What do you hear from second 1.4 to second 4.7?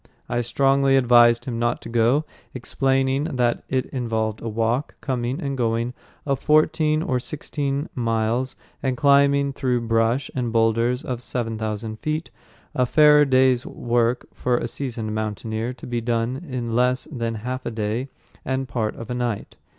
him not to go, explaining that it involved a